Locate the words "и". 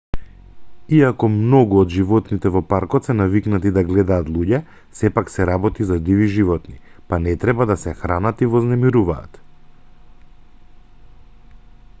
8.47-8.51